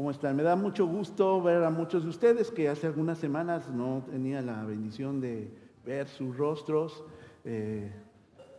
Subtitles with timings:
[0.00, 0.34] ¿Cómo están?
[0.34, 4.40] Me da mucho gusto ver a muchos de ustedes que hace algunas semanas no tenía
[4.40, 5.52] la bendición de
[5.84, 7.04] ver sus rostros.
[7.44, 7.92] Eh,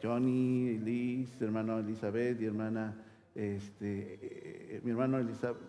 [0.03, 2.95] Johnny, Liz, hermano Elizabeth y hermana,
[3.33, 4.19] este,
[4.75, 5.17] eh, mi, hermano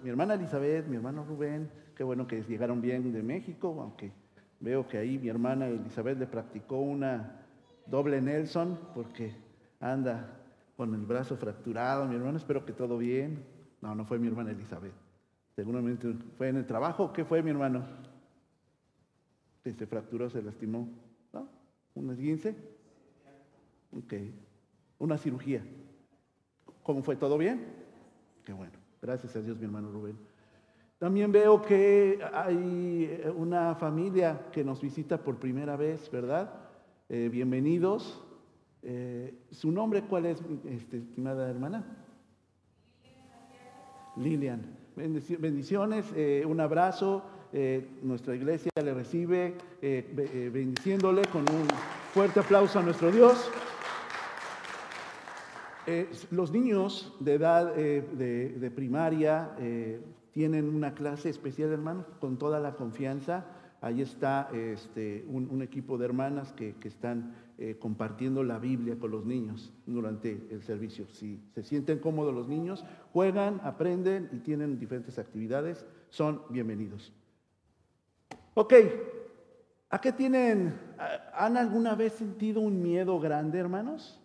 [0.03, 1.71] mi hermana Elizabeth, mi hermano Rubén.
[1.97, 4.13] Qué bueno que llegaron bien de México, aunque
[4.61, 7.47] veo que ahí mi hermana Elizabeth le practicó una
[7.87, 9.35] doble Nelson porque
[9.81, 10.39] anda
[10.77, 12.07] con el brazo fracturado.
[12.07, 13.43] Mi hermano, espero que todo bien.
[13.81, 15.02] No, no fue mi hermana Elizabeth.
[15.55, 17.13] Seguramente fue en el trabajo.
[17.13, 17.85] ¿Qué fue mi hermano?
[19.63, 20.89] Que se fracturó, se lastimó.
[21.33, 21.49] ¿No?
[21.95, 22.57] ¿Un esguince?
[23.97, 24.15] Ok.
[24.99, 25.63] Una cirugía.
[26.83, 27.17] ¿Cómo fue?
[27.17, 27.67] ¿Todo bien?
[28.45, 28.73] Qué bueno.
[29.01, 30.17] Gracias a Dios, mi hermano Rubén.
[30.99, 36.55] También veo que hay una familia que nos visita por primera vez, ¿verdad?
[37.09, 38.23] Eh, bienvenidos.
[38.83, 41.85] Eh, ¿Su nombre cuál es, este, estimada hermana?
[44.17, 44.82] Lilian.
[44.95, 47.23] Bendiciones, eh, un abrazo.
[47.55, 51.67] Eh, nuestra iglesia le recibe eh, bendiciéndole con un
[52.13, 53.51] fuerte aplauso a nuestro Dios.
[56.31, 59.51] los niños de edad de, primaria
[60.33, 63.47] tienen una clase especial, hermanos, con toda la confianza.
[63.81, 69.11] Ahí está este, un, equipo de hermanas que, que están eh, compartiendo la Biblia con
[69.11, 71.07] los niños durante el servicio.
[71.09, 77.13] Si se sienten cómodos los niños, juegan, aprenden y tienen diferentes actividades, son bienvenidos.
[78.55, 78.75] Ok,
[79.91, 80.75] ¿a qué tienen?
[81.35, 84.19] ¿Han alguna vez sentido un miedo grande, hermanos?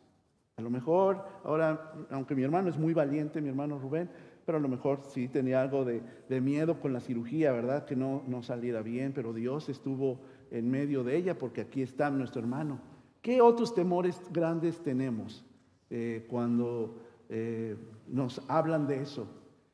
[0.58, 4.10] A lo mejor, ahora, aunque mi hermano es muy valiente, mi hermano Rubén,
[4.46, 6.02] pero a lo mejor sí tenía algo de,
[6.42, 7.86] miedo con la cirugía, ¿verdad?
[7.86, 12.10] Que no, no saliera bien, pero Dios estuvo en medio de ella porque aquí está
[12.10, 12.80] nuestro hermano.
[13.28, 15.44] ¿Qué otros temores grandes tenemos
[15.90, 16.96] eh, cuando
[17.28, 17.76] eh,
[18.08, 19.28] nos hablan de eso?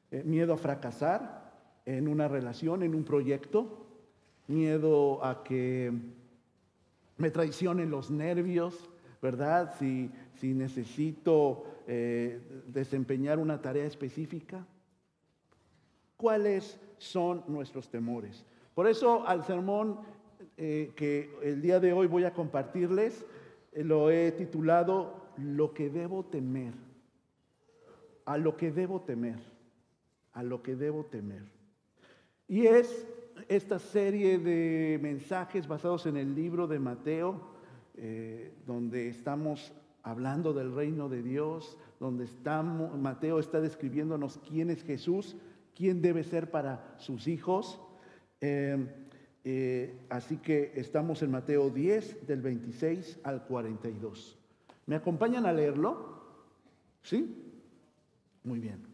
[0.10, 1.54] Eh, miedo a fracasar
[1.86, 3.86] en una relación, en un proyecto,
[4.48, 5.94] miedo a que
[7.18, 8.90] me traicionen los nervios,
[9.22, 9.76] ¿verdad?
[9.78, 11.66] Si, si necesito
[12.66, 14.66] desempeñar una tarea específica.
[16.18, 18.48] ¿Cuáles son nuestros temores?
[18.74, 20.00] Por eso al sermón
[20.58, 23.24] que el día de hoy voy a compartirles,
[23.76, 26.74] lo he titulado Lo que debo temer.
[28.26, 29.40] A lo que debo temer.
[30.34, 31.44] A lo que debo temer.
[32.48, 33.08] Y es
[33.48, 37.42] esta serie de mensajes basados en el libro de Mateo,
[37.96, 39.74] eh, donde estamos
[40.04, 45.38] hablando del reino de Dios, donde estamos, Mateo está describiéndonos quién es Jesús,
[45.76, 47.82] quién debe ser para sus hijos.
[48.42, 49.03] Eh,
[49.44, 54.38] eh, así que estamos en Mateo 10, del 26 al 42.
[54.86, 56.22] ¿Me acompañan a leerlo?
[57.02, 57.52] ¿Sí?
[58.44, 58.86] Muy bien.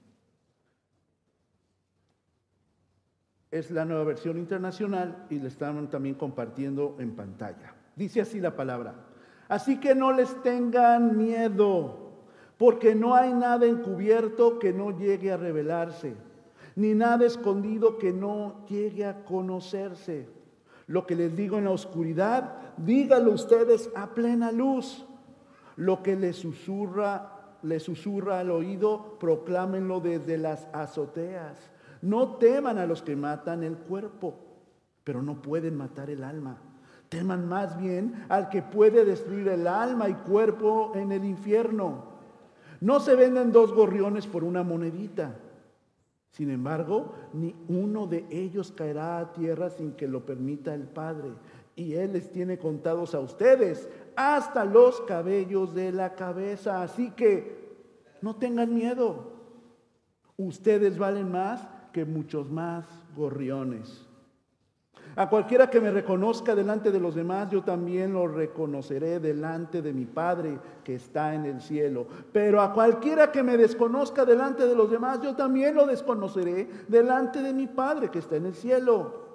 [3.52, 7.74] Es la nueva versión internacional y le están también compartiendo en pantalla.
[7.96, 9.08] Dice así la palabra.
[9.48, 12.12] Así que no les tengan miedo,
[12.58, 16.16] porque no hay nada encubierto que no llegue a revelarse,
[16.76, 20.39] ni nada escondido que no llegue a conocerse.
[20.90, 25.06] Lo que les digo en la oscuridad, díganlo ustedes a plena luz.
[25.76, 31.70] Lo que les susurra, les susurra al oído, proclámenlo desde las azoteas.
[32.02, 34.40] No teman a los que matan el cuerpo,
[35.04, 36.58] pero no pueden matar el alma.
[37.10, 42.06] Teman más bien al que puede destruir el alma y cuerpo en el infierno.
[42.82, 45.36] No se venden dos gorriones por una monedita.
[46.32, 51.32] Sin embargo, ni uno de ellos caerá a tierra sin que lo permita el Padre.
[51.76, 56.84] Y Él les tiene contados a ustedes hasta los cabellos de la cabeza.
[56.84, 57.70] Así que
[58.22, 59.34] no tengan miedo.
[60.38, 62.86] Ustedes valen más que muchos más
[63.16, 64.09] gorriones.
[65.20, 69.92] A cualquiera que me reconozca delante de los demás, yo también lo reconoceré delante de
[69.92, 72.08] mi Padre que está en el cielo.
[72.32, 77.42] Pero a cualquiera que me desconozca delante de los demás, yo también lo desconoceré delante
[77.42, 79.26] de mi Padre que está en el cielo.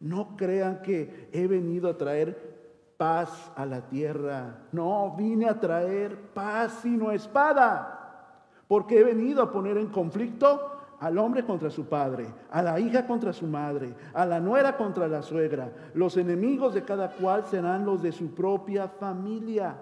[0.00, 4.66] No crean que he venido a traer paz a la tierra.
[4.70, 8.34] No, vine a traer paz sino espada.
[8.68, 10.71] Porque he venido a poner en conflicto
[11.02, 15.08] al hombre contra su padre, a la hija contra su madre, a la nuera contra
[15.08, 15.72] la suegra.
[15.94, 19.74] Los enemigos de cada cual serán los de su propia familia.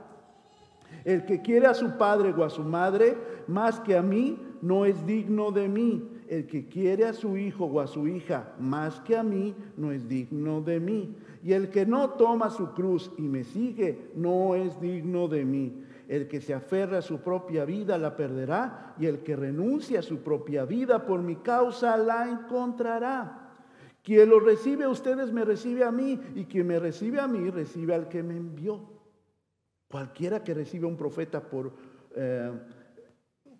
[1.05, 3.19] El que quiere a su padre o a su madre
[3.49, 6.09] más que a mí, no es digno de mí.
[6.27, 9.93] El que quiere a su hijo o a su hija más que a mí, no
[9.93, 11.15] es digno de mí.
[11.45, 15.85] Y el que no toma su cruz y me sigue, no es digno de mí.
[16.11, 20.03] El que se aferra a su propia vida la perderá, y el que renuncia a
[20.03, 23.53] su propia vida por mi causa la encontrará.
[24.03, 27.49] Quien lo recibe a ustedes me recibe a mí, y quien me recibe a mí
[27.49, 28.81] recibe al que me envió.
[29.89, 31.75] Cualquiera que reciba un profeta por,
[32.17, 32.51] eh,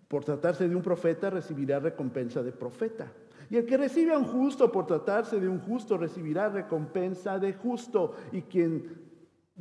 [0.09, 3.09] por tratarse de un profeta recibirá recompensa de profeta.
[3.49, 7.53] Y el que recibe a un justo por tratarse de un justo recibirá recompensa de
[7.53, 8.13] justo.
[8.33, 9.10] Y quien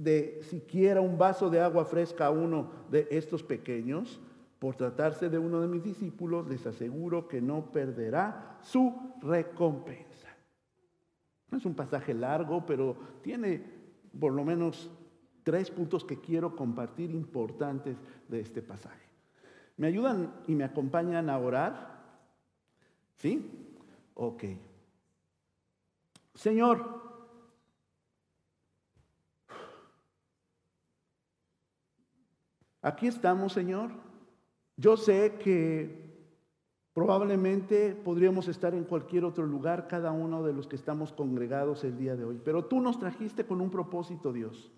[0.02, 4.18] de siquiera un vaso de agua fresca a uno de estos pequeños,
[4.58, 10.28] por tratarse de uno de mis discípulos, les aseguro que no perderá su recompensa.
[11.52, 13.62] Es un pasaje largo, pero tiene
[14.18, 14.90] por lo menos
[15.42, 17.96] tres puntos que quiero compartir importantes
[18.28, 19.06] de este pasaje.
[19.76, 22.00] ¿Me ayudan y me acompañan a orar?
[23.16, 23.68] ¿Sí?
[24.14, 24.44] Ok.
[26.34, 27.09] Señor,
[32.82, 33.90] Aquí estamos, Señor.
[34.76, 36.10] Yo sé que
[36.94, 41.98] probablemente podríamos estar en cualquier otro lugar, cada uno de los que estamos congregados el
[41.98, 44.72] día de hoy, pero tú nos trajiste con un propósito, Dios.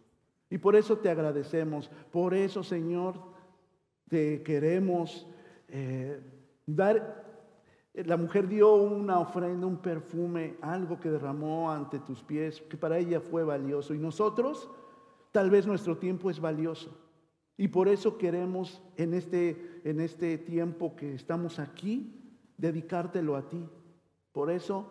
[0.51, 3.15] Y por eso te agradecemos, por eso, Señor,
[4.09, 5.27] te queremos
[5.69, 6.21] eh,
[6.67, 7.23] dar.
[7.95, 12.99] La mujer dio una ofrenda, un perfume, algo que derramó ante tus pies, que para
[12.99, 13.95] ella fue valioso.
[13.95, 14.69] Y nosotros,
[15.31, 17.02] tal vez nuestro tiempo es valioso.
[17.63, 22.13] Y por eso queremos en este, en este tiempo que estamos aquí,
[22.59, 23.65] dedicártelo a ti.
[24.33, 24.91] Por eso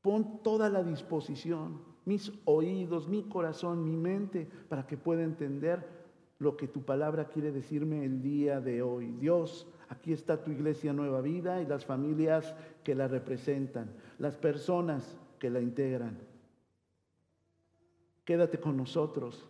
[0.00, 5.86] pon toda la disposición, mis oídos, mi corazón, mi mente, para que pueda entender
[6.38, 9.12] lo que tu palabra quiere decirme el día de hoy.
[9.20, 15.18] Dios, aquí está tu iglesia Nueva Vida y las familias que la representan, las personas
[15.38, 16.16] que la integran.
[18.24, 19.46] Quédate con nosotros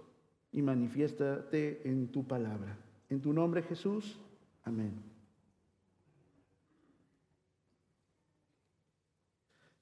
[0.52, 2.76] y manifiéstate en tu palabra.
[3.10, 4.18] En tu nombre Jesús,
[4.64, 4.92] amén.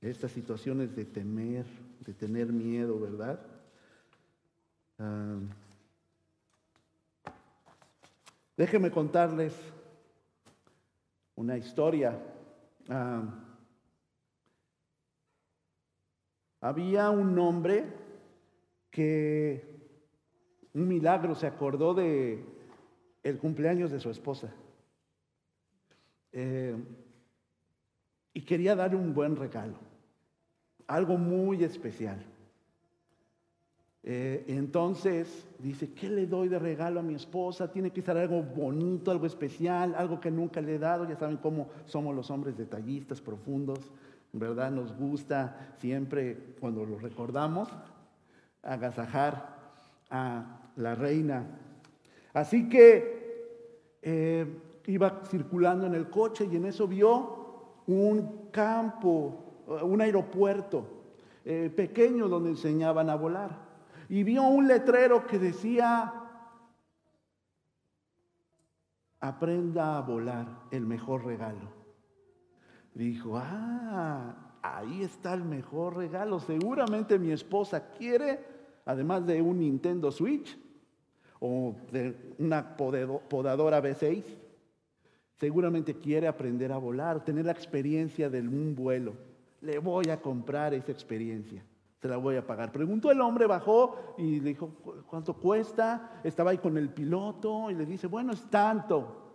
[0.00, 1.66] Estas situaciones de temer,
[2.00, 3.40] de tener miedo, ¿verdad?
[4.98, 5.38] Ah,
[8.56, 9.54] déjenme contarles
[11.34, 12.18] una historia.
[12.88, 13.22] Ah,
[16.60, 17.84] había un hombre
[18.90, 19.75] que
[20.76, 22.44] un milagro, se acordó de
[23.22, 24.52] el cumpleaños de su esposa.
[26.32, 26.76] Eh,
[28.34, 29.78] y quería darle un buen regalo,
[30.86, 32.22] algo muy especial.
[34.02, 37.72] Eh, entonces dice, ¿qué le doy de regalo a mi esposa?
[37.72, 41.08] Tiene que ser algo bonito, algo especial, algo que nunca le he dado.
[41.08, 43.80] Ya saben cómo somos los hombres detallistas, profundos,
[44.32, 44.70] ¿verdad?
[44.70, 47.68] Nos gusta siempre, cuando lo recordamos,
[48.62, 49.55] agasajar
[50.10, 51.46] a la reina.
[52.32, 54.46] Así que eh,
[54.86, 60.86] iba circulando en el coche y en eso vio un campo, eh, un aeropuerto
[61.44, 63.66] eh, pequeño donde enseñaban a volar.
[64.08, 66.12] Y vio un letrero que decía,
[69.20, 71.72] aprenda a volar, el mejor regalo.
[72.94, 76.40] Dijo, ah, ahí está el mejor regalo.
[76.40, 78.55] Seguramente mi esposa quiere,
[78.86, 80.56] además de un Nintendo Switch,
[81.40, 84.24] o de una podadora B6,
[85.38, 89.14] seguramente quiere aprender a volar, tener la experiencia de un vuelo.
[89.60, 91.62] Le voy a comprar esa experiencia,
[92.00, 92.72] se la voy a pagar.
[92.72, 94.70] Preguntó el hombre, bajó y le dijo,
[95.06, 96.20] ¿cuánto cuesta?
[96.24, 99.34] Estaba ahí con el piloto y le dice, bueno, es tanto.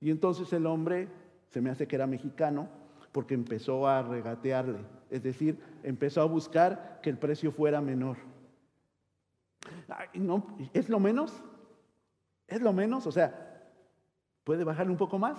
[0.00, 1.08] Y entonces el hombre,
[1.50, 2.68] se me hace que era mexicano,
[3.12, 8.33] porque empezó a regatearle, es decir, empezó a buscar que el precio fuera menor
[10.14, 11.42] no, ¿Es lo menos?
[12.46, 13.06] ¿Es lo menos?
[13.06, 13.70] O sea,
[14.44, 15.38] ¿puede bajarle un poco más?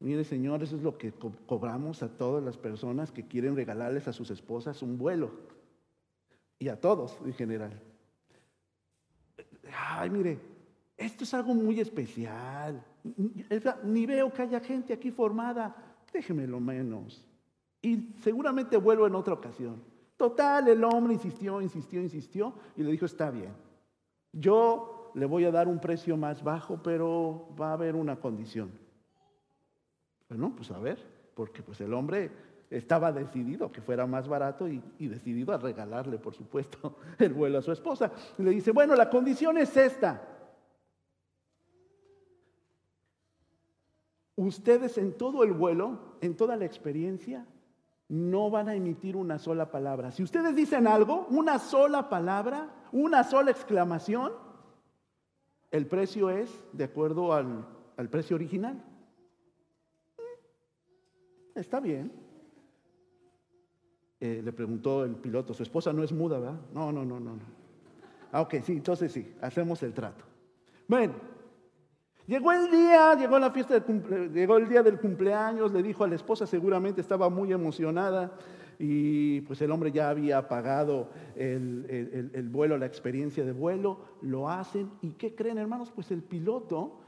[0.00, 1.12] Mire, Señor, eso es lo que
[1.46, 5.30] cobramos a todas las personas que quieren regalarles a sus esposas un vuelo.
[6.58, 7.80] Y a todos en general.
[9.72, 10.38] Ay, mire,
[10.96, 12.84] esto es algo muy especial.
[13.84, 15.74] Ni veo que haya gente aquí formada.
[16.12, 17.26] Déjeme lo menos.
[17.82, 19.82] Y seguramente vuelvo en otra ocasión.
[20.16, 23.52] Total, el hombre insistió, insistió, insistió y le dijo, está bien,
[24.32, 28.70] yo le voy a dar un precio más bajo, pero va a haber una condición.
[30.28, 30.98] Bueno, pues a ver,
[31.34, 32.30] porque pues el hombre
[32.70, 37.58] estaba decidido que fuera más barato y, y, decidido a regalarle, por supuesto, el vuelo
[37.58, 38.12] a su esposa.
[38.38, 40.28] Y le dice, bueno, la condición es esta.
[44.36, 47.46] Ustedes en todo el vuelo, en toda la experiencia,
[48.08, 50.12] no van a emitir una sola palabra.
[50.12, 54.32] Si ustedes dicen algo, una sola palabra, una sola exclamación,
[55.70, 58.84] el precio es de acuerdo al, al precio original.
[61.54, 62.12] Está bien.
[64.20, 66.60] Eh, le preguntó el piloto, su esposa no es muda, ¿verdad?
[66.72, 67.38] No, no, no, no.
[68.32, 70.24] Ah, ok, sí, entonces sí, hacemos el trato.
[70.88, 71.14] Bueno,
[72.26, 73.84] llegó el día, llegó la fiesta
[74.32, 78.32] llegó el día del cumpleaños, le dijo a la esposa, seguramente estaba muy emocionada
[78.78, 84.48] y pues el hombre ya había pagado el, el vuelo, la experiencia de vuelo, lo
[84.48, 85.92] hacen y ¿qué creen hermanos?
[85.92, 87.00] Pues el piloto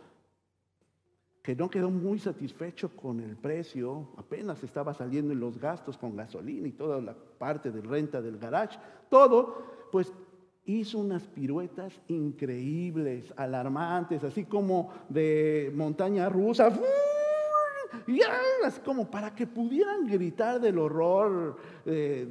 [1.47, 6.17] que no quedó muy satisfecho con el precio, apenas estaba saliendo en los gastos con
[6.17, 8.77] gasolina y toda la parte de renta del garage,
[9.09, 10.13] todo, pues
[10.67, 16.73] hizo unas piruetas increíbles, alarmantes, así como de montaña rusa,
[18.65, 22.27] así como para que pudieran gritar del horror, de,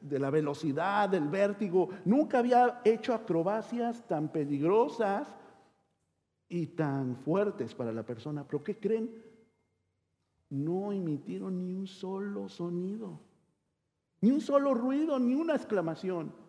[0.00, 1.90] de, la velocidad, del vértigo.
[2.06, 5.28] Nunca había hecho acrobacias tan peligrosas
[6.48, 8.44] y tan fuertes para la persona.
[8.44, 9.22] Pero ¿qué creen?
[10.48, 13.20] No emitieron ni un solo sonido,
[14.22, 16.45] ni un solo ruido, ni una exclamación.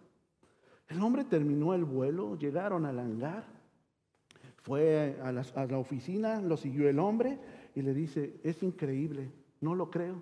[0.88, 3.46] El hombre terminó el vuelo, llegaron al hangar,
[4.64, 7.40] fue a la, oficina, lo siguió el hombre
[7.76, 10.22] y le dice, es increíble, no lo creo.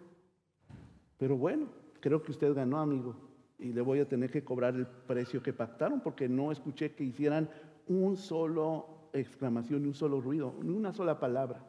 [1.17, 1.67] Pero bueno,
[1.99, 3.15] creo que usted ganó, amigo,
[3.57, 7.03] y le voy a tener que cobrar el precio que pactaron porque no escuché que
[7.03, 7.49] hicieran
[7.87, 11.65] un solo exclamación, ni un solo ruido, ni una sola palabra.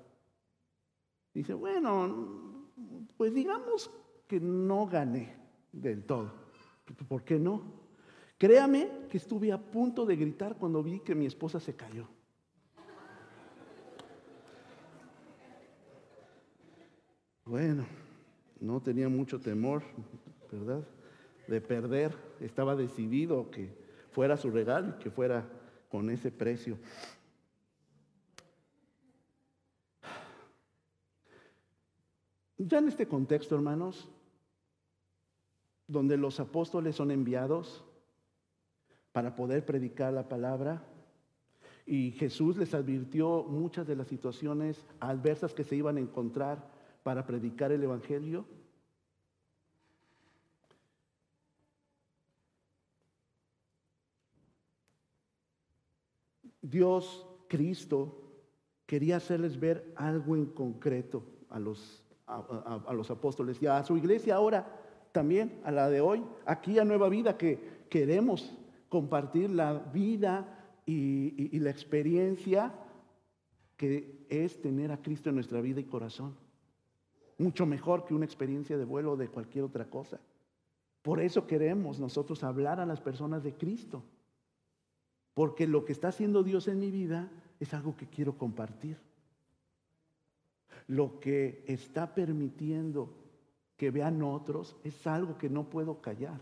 [1.32, 2.70] Dice, bueno,
[3.16, 3.90] pues digamos
[4.26, 5.36] que no gané
[5.72, 6.32] del todo.
[7.08, 7.85] ¿Por qué no?
[8.38, 12.06] Créame que estuve a punto de gritar cuando vi que mi esposa se cayó.
[17.46, 17.86] Bueno,
[18.60, 19.82] no tenía mucho temor,
[20.52, 20.86] ¿verdad?
[21.46, 22.12] De perder.
[22.40, 23.72] Estaba decidido que
[24.10, 25.48] fuera su regalo y que fuera
[25.88, 26.76] con ese precio.
[32.58, 34.08] Ya en este contexto, hermanos,
[35.86, 37.85] donde los apóstoles son enviados
[39.16, 40.82] para poder predicar la palabra,
[41.86, 46.68] y Jesús les advirtió muchas de las situaciones adversas que se iban a encontrar
[47.02, 48.44] para predicar el Evangelio.
[56.60, 58.20] Dios, Cristo,
[58.84, 64.34] quería hacerles ver algo en concreto a los a, los apóstoles y a su iglesia
[64.34, 64.78] ahora
[65.12, 68.54] también, a la de hoy, aquí a Nueva Vida, que queremos
[68.96, 72.72] compartir la vida y, la experiencia
[73.76, 76.34] que es tener a Cristo en nuestra vida y corazón.
[77.36, 80.18] Mucho mejor que una experiencia de vuelo o de cualquier otra cosa.
[81.02, 84.02] Por eso queremos nosotros hablar a las personas de Cristo.
[85.34, 88.96] Porque lo que está haciendo Dios en mi vida es algo que quiero compartir
[90.88, 93.12] lo que está permitiendo
[93.76, 96.40] que vean otros es algo que no puedo callar.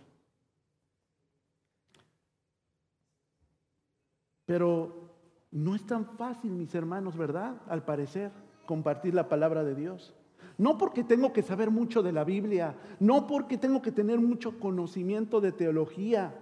[4.46, 5.10] Pero
[5.50, 7.56] no es tan fácil, mis hermanos, ¿verdad?
[7.68, 8.32] Al parecer,
[8.66, 10.14] compartir la palabra de Dios.
[10.58, 14.58] No porque tengo que saber mucho de la Biblia, no porque tengo que tener mucho
[14.60, 16.34] conocimiento de teología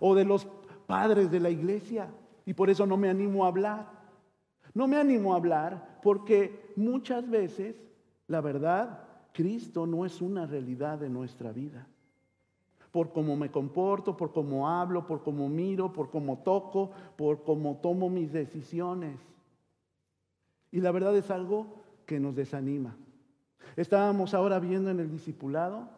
[0.00, 0.46] o de los
[0.86, 2.08] padres de la iglesia,
[2.44, 4.02] y por eso no me animo a hablar.
[4.74, 7.76] No me animo a hablar porque muchas veces,
[8.26, 11.86] la verdad, Cristo no es una realidad de nuestra vida.
[12.92, 17.78] Por cómo me comporto, por cómo hablo, por cómo miro, por cómo toco, por cómo
[17.82, 19.18] tomo mis decisiones.
[20.70, 22.96] Y la verdad es algo que nos desanima.
[23.76, 25.88] Estábamos ahora viendo en el discipulado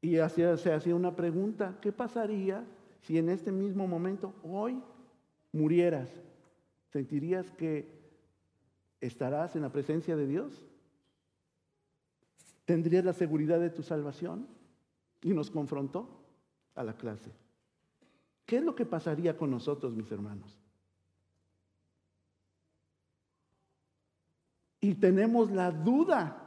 [0.00, 2.64] y se hacía una pregunta, ¿qué pasaría
[3.02, 4.80] si en este mismo momento, hoy,
[5.52, 6.08] murieras?
[6.92, 7.88] ¿Sentirías que
[9.00, 10.64] estarás en la presencia de Dios?
[12.64, 14.46] ¿Tendrías la seguridad de tu salvación?
[15.24, 16.08] Y nos confrontó
[16.76, 17.32] a la clase.
[18.46, 20.56] ¿Qué es lo que pasaría con nosotros, mis hermanos?
[24.80, 26.46] Y tenemos la duda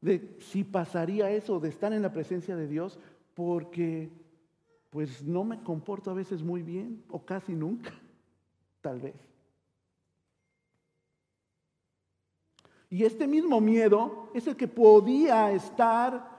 [0.00, 2.98] de si pasaría eso, de estar en la presencia de Dios,
[3.34, 4.08] porque
[4.90, 7.92] pues no me comporto a veces muy bien, o casi nunca,
[8.82, 9.16] tal vez.
[12.88, 16.31] Y este mismo miedo es el que podía estar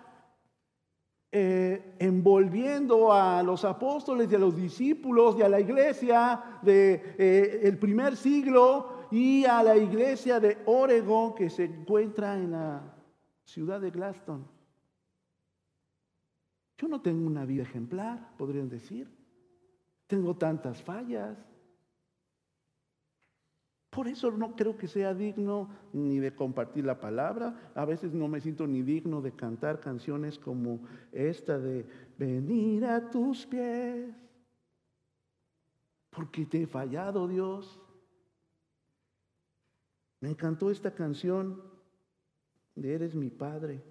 [1.35, 7.77] eh, envolviendo a los apóstoles y a los discípulos y a la iglesia del eh,
[7.81, 12.83] primer siglo y a la iglesia de Oregon que se encuentra en la
[13.43, 14.47] ciudad de Glaston.
[16.77, 19.09] Yo no tengo una vida ejemplar, podrían decir.
[20.05, 21.35] Tengo tantas fallas.
[23.93, 27.71] Por eso no creo que sea digno ni de compartir la palabra.
[27.75, 30.79] A veces no me siento ni digno de cantar canciones como
[31.11, 31.85] esta de
[32.17, 34.15] venir a tus pies.
[36.09, 37.79] Porque te he fallado, Dios.
[40.21, 41.61] Me encantó esta canción
[42.73, 43.83] de Eres mi Padre.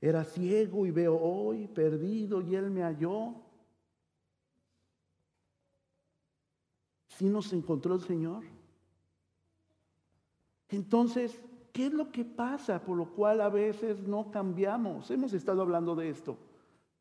[0.00, 3.34] Era ciego y veo hoy, perdido, y Él me halló.
[7.08, 8.59] ¿Sí nos encontró el Señor?
[10.70, 11.40] Entonces,
[11.72, 15.10] ¿qué es lo que pasa por lo cual a veces no cambiamos?
[15.10, 16.38] Hemos estado hablando de esto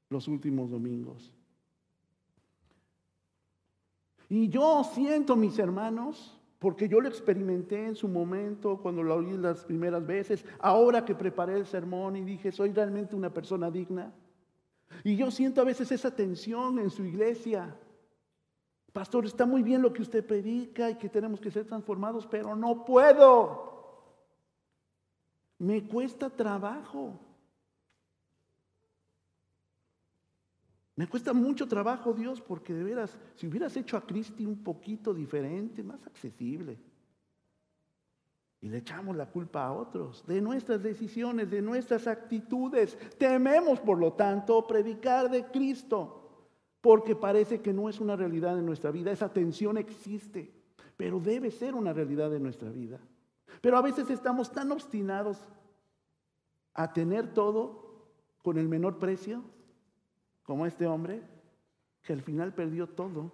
[0.09, 1.31] los últimos domingos.
[4.27, 9.37] Y yo siento, mis hermanos, porque yo lo experimenté en su momento cuando lo oí
[9.37, 14.13] las primeras veces, ahora que preparé el sermón y dije, soy realmente una persona digna.
[15.03, 17.75] Y yo siento a veces esa tensión en su iglesia.
[18.93, 22.55] Pastor, está muy bien lo que usted predica y que tenemos que ser transformados, pero
[22.55, 23.69] no puedo.
[25.59, 27.19] Me cuesta trabajo.
[30.95, 35.13] Me cuesta mucho trabajo, Dios, porque de veras, si hubieras hecho a Cristi un poquito
[35.13, 36.77] diferente, más accesible,
[38.61, 43.97] y le echamos la culpa a otros de nuestras decisiones, de nuestras actitudes, tememos, por
[43.97, 46.18] lo tanto, predicar de Cristo
[46.81, 49.11] porque parece que no es una realidad en nuestra vida.
[49.11, 50.53] Esa tensión existe,
[50.95, 52.99] pero debe ser una realidad en nuestra vida.
[53.61, 55.37] Pero a veces estamos tan obstinados
[56.73, 58.07] a tener todo
[58.41, 59.43] con el menor precio,
[60.43, 61.21] como este hombre,
[62.01, 63.31] que al final perdió todo.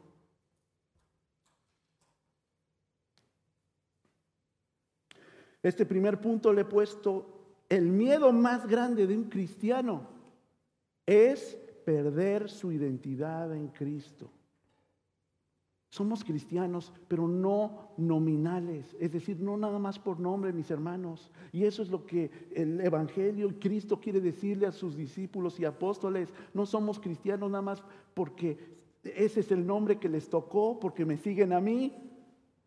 [5.62, 10.08] Este primer punto le he puesto, el miedo más grande de un cristiano
[11.06, 14.30] es perder su identidad en Cristo.
[15.90, 21.32] Somos cristianos, pero no nominales, es decir, no nada más por nombre, mis hermanos.
[21.54, 25.64] Y eso es lo que el Evangelio y Cristo quiere decirle a sus discípulos y
[25.64, 26.34] apóstoles.
[26.54, 27.82] No somos cristianos nada más
[28.14, 28.58] porque
[29.04, 31.94] ese es el nombre que les tocó, porque me siguen a mí,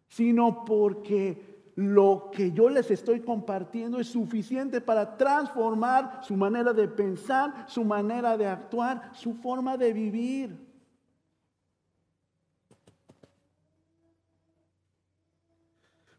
[0.08, 6.88] sino porque lo que yo les estoy compartiendo es suficiente para transformar su manera de
[6.88, 10.58] pensar, su manera de actuar, su forma de vivir.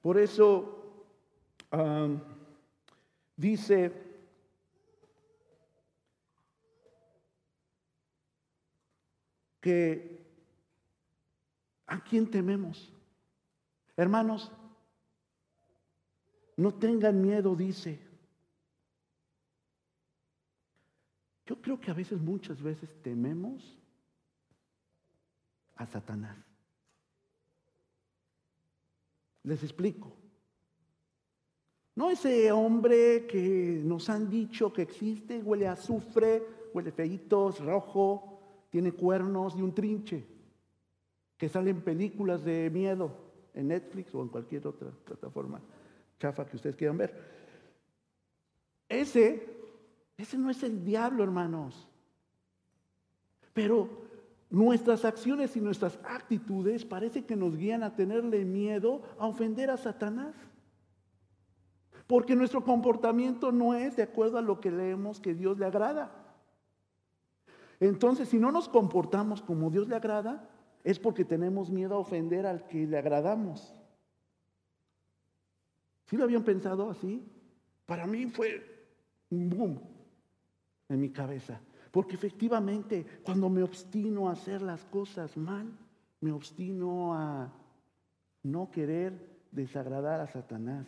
[0.02, 1.06] Por eso
[3.36, 3.92] dice
[9.60, 10.26] que
[11.86, 12.94] ¿a quién tememos?
[13.98, 14.54] Hermanos,
[16.60, 17.98] no tengan miedo, dice.
[21.46, 23.78] Yo creo que a veces, muchas veces tememos
[25.78, 26.38] a Satanás.
[29.44, 30.12] Les explico.
[31.96, 36.44] No ese hombre que nos han dicho que existe, huele a azufre,
[36.74, 40.28] huele feito, rojo, tiene cuernos y un trinche,
[41.38, 43.12] que sale en películas de miedo
[43.54, 45.62] en Netflix o en cualquier otra plataforma
[46.20, 47.16] chafa que ustedes quieran ver.
[48.88, 49.48] Ese,
[50.18, 51.88] ese no es el diablo, hermanos.
[53.54, 53.90] Pero
[54.50, 59.78] nuestras acciones y nuestras actitudes parece que nos guían a tenerle miedo a ofender a
[59.78, 60.36] Satanás.
[62.08, 66.12] Porque nuestro comportamiento no es de acuerdo a lo que leemos que Dios le agrada.
[67.80, 70.50] Entonces, si no nos comportamos como Dios le agrada,
[70.84, 73.79] es porque tenemos miedo a ofender al que le agradamos.
[76.10, 77.24] ¿Sí lo habían pensado así?
[77.86, 78.64] Para mí fue
[79.30, 79.80] un boom
[80.90, 81.62] en mi cabeza.
[81.92, 85.68] Porque efectivamente, cuando me obstino a hacer las cosas mal,
[86.22, 87.54] me obstino a
[88.44, 90.88] no querer desagradar a Satanás.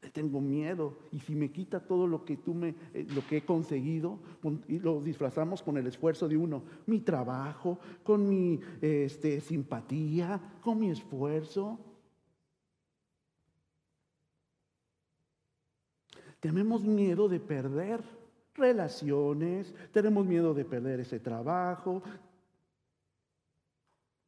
[0.00, 0.96] Le tengo miedo.
[1.10, 4.20] Y si me quita todo lo que tú me, eh, lo que he conseguido,
[4.68, 10.78] y lo disfrazamos con el esfuerzo de uno, mi trabajo, con mi este, simpatía, con
[10.78, 11.80] mi esfuerzo,
[16.46, 18.04] Tenemos miedo de perder
[18.54, 22.04] relaciones, tenemos miedo de perder ese trabajo,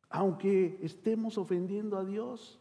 [0.08, 2.58] aunque estemos ofendiendo a Dios.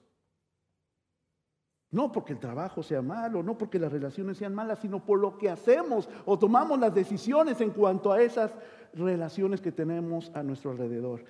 [1.89, 5.39] No porque el trabajo sea malo, no porque las relaciones sean malas, sino por lo
[5.39, 8.53] que hacemos o tomamos las decisiones en cuanto a esas
[8.93, 11.25] relaciones que tenemos a nuestro alrededor.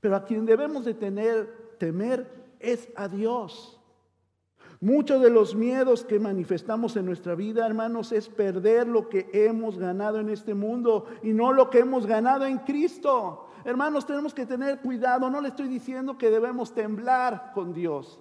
[0.00, 3.79] Pero a quien debemos de tener, temer es a Dios.
[4.82, 9.78] Muchos de los miedos que manifestamos en nuestra vida, hermanos, es perder lo que hemos
[9.78, 13.46] ganado en este mundo y no lo que hemos ganado en Cristo.
[13.64, 15.28] Hermanos, tenemos que tener cuidado.
[15.28, 18.18] No le estoy diciendo que debemos temblar con Dios.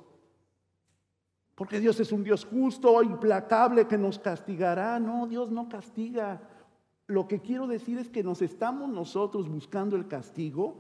[1.56, 5.00] Porque Dios es un Dios justo, implacable, que nos castigará.
[5.00, 6.42] No, Dios no castiga.
[7.08, 10.76] Lo que quiero decir es que nos estamos nosotros buscando el castigo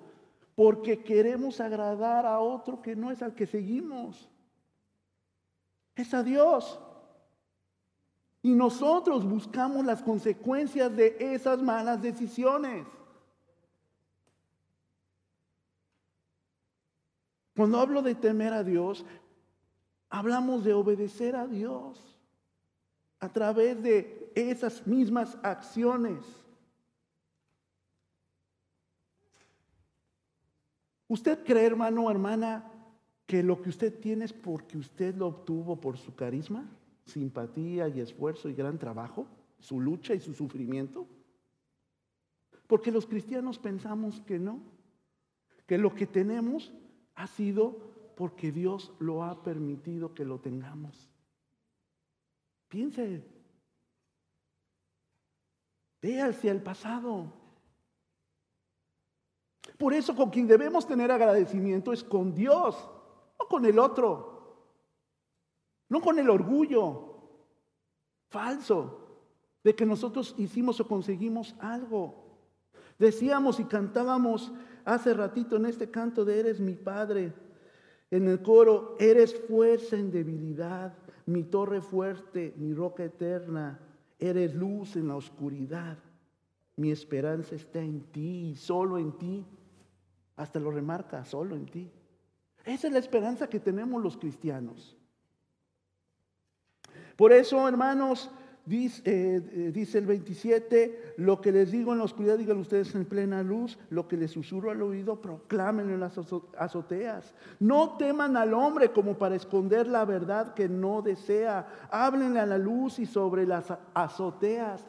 [0.55, 4.28] porque queremos agradar a otro que no es al que seguimos.
[5.99, 6.79] Es a Dios.
[8.41, 12.87] Y nosotros buscamos las consecuencias de esas malas decisiones.
[17.53, 19.05] Cuando hablo de temer a Dios,
[20.09, 22.17] hablamos de obedecer a Dios
[23.19, 26.25] a través de esas mismas acciones.
[31.09, 32.78] ¿Usted cree, hermano o hermana,
[33.29, 36.67] que lo que usted tiene es porque usted lo obtuvo por su carisma,
[37.05, 39.27] simpatía y esfuerzo y gran trabajo,
[39.59, 41.05] su lucha y su sufrimiento?
[42.65, 44.59] Porque los cristianos pensamos que no,
[45.67, 46.73] que lo que tenemos
[47.13, 51.07] ha sido porque Dios lo ha permitido que lo tengamos.
[52.67, 53.23] Piense,
[56.01, 57.31] ve hacia el pasado.
[59.77, 62.75] Por eso con quien debemos tener agradecimiento es con Dios
[63.49, 64.29] con el otro,
[65.89, 67.05] no con el orgullo.
[68.29, 69.07] Falso.
[69.63, 72.29] De que nosotros hicimos o conseguimos algo.
[72.97, 74.53] Decíamos y cantábamos
[74.85, 77.33] hace ratito en este canto de Eres mi Padre,
[78.11, 80.93] en el coro, eres fuerza en debilidad,
[81.25, 83.79] mi torre fuerte, mi roca eterna,
[84.17, 85.97] eres luz en la oscuridad,
[86.75, 89.45] mi esperanza está en ti, solo en ti,
[90.35, 91.91] hasta lo remarca, solo en ti.
[92.69, 94.95] Esa es la esperanza que tenemos los cristianos.
[97.15, 98.29] Por eso, hermanos,
[98.63, 102.93] dice, eh, eh, dice, el 27, lo que les digo en la oscuridad, digan ustedes
[102.93, 106.19] en plena luz, lo que les susurro al oído, proclámenlo en las
[106.57, 107.33] azoteas.
[107.59, 111.67] No teman al hombre como para esconder la verdad que no desea.
[111.89, 114.85] Háblenle a la luz y sobre las azoteas.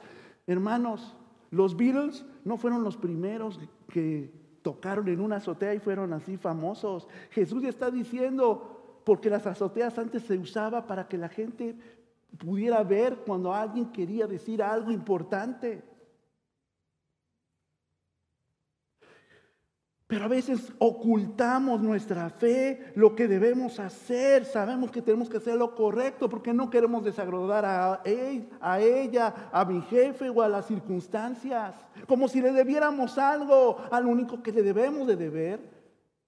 [0.46, 1.16] Hermanos,
[1.50, 7.08] los Beatles no fueron los primeros que tocaron en una azotea y fueron así famosos.
[7.30, 11.76] Jesús está diciendo, porque las azoteas antes se usaba para que la gente
[12.38, 15.82] pudiera ver cuando alguien quería decir algo importante.
[20.10, 24.44] Pero a veces ocultamos nuestra fe, lo que debemos hacer.
[24.44, 29.32] Sabemos que tenemos que hacer lo correcto porque no queremos desagradar a, él, a ella,
[29.52, 31.76] a mi jefe o a las circunstancias.
[32.08, 35.60] Como si le debiéramos algo al único que le debemos de deber.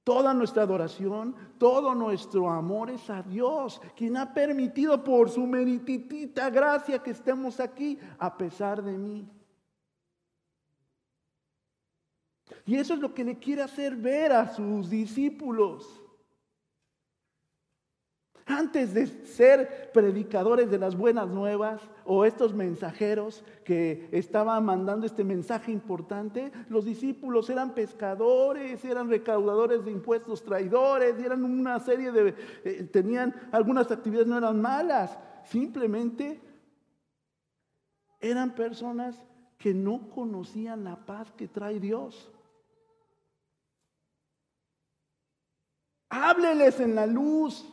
[0.04, 6.50] Toda nuestra adoración, todo nuestro amor es a Dios, quien ha permitido por su merititita
[6.50, 9.28] gracia que estemos aquí a pesar de mí.
[12.66, 16.02] Y eso es lo que le quiere hacer ver a sus discípulos.
[18.44, 25.22] Antes de ser predicadores de las buenas nuevas o estos mensajeros que estaban mandando este
[25.22, 32.34] mensaje importante, los discípulos eran pescadores, eran recaudadores de impuestos, traidores, eran una serie de,
[32.64, 36.40] eh, tenían algunas actividades, no eran malas, simplemente
[38.20, 39.16] eran personas
[39.56, 42.32] que no conocían la paz que trae Dios.
[46.14, 47.66] Hábleles en la luz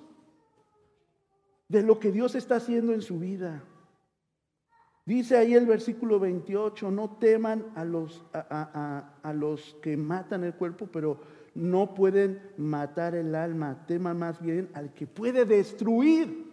[1.67, 3.61] de lo que Dios está haciendo en su vida.
[5.05, 10.87] Dice ahí el versículo 28, no teman a los, a, los que matan el cuerpo,
[10.87, 11.19] pero
[11.53, 13.85] no pueden matar el alma.
[13.85, 16.49] Teman más bien al que puede destruir.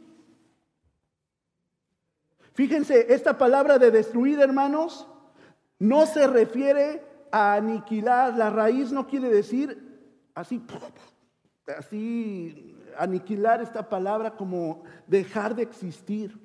[2.53, 5.07] Fíjense, esta palabra de destruir, hermanos,
[5.79, 8.37] no se refiere a aniquilar.
[8.37, 10.01] La raíz no quiere decir
[10.35, 10.59] así
[11.67, 16.39] así aniquilar esta palabra como dejar de existir.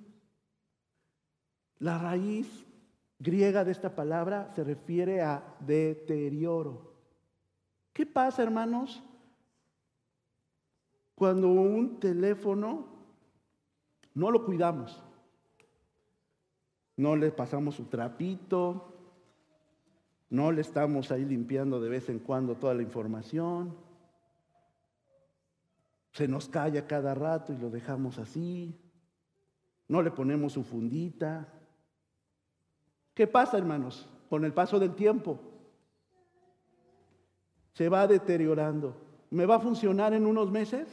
[1.80, 2.66] La raíz
[3.20, 6.94] griega de esta palabra se refiere a deterioro.
[7.94, 9.04] ¿Qué pasa, hermanos?
[11.16, 12.88] Cuando un teléfono
[14.14, 15.04] no lo cuidamos,
[16.98, 18.92] no le pasamos su trapito,
[20.30, 23.76] no le estamos ahí limpiando de vez en cuando toda la información,
[26.12, 28.76] se nos calla cada rato y lo dejamos así.
[29.88, 31.48] No le ponemos su fundita.
[33.14, 34.10] ¿Qué pasa, hermanos?
[34.30, 35.40] Con el paso del tiempo.
[37.74, 38.96] Se va deteriorando.
[39.30, 40.88] ¿Me va a funcionar en unos meses?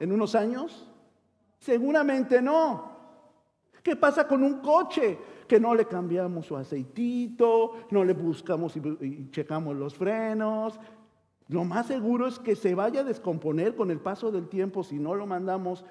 [0.00, 0.88] ¿En unos años?
[1.58, 2.96] Seguramente no.
[3.82, 5.18] ¿Qué pasa con un coche?
[5.48, 10.78] que no le cambiamos su aceitito, no le buscamos y, checamos los frenos.
[11.48, 14.98] Lo más seguro es que se vaya a descomponer con el paso del tiempo si
[14.98, 15.84] no lo mandamos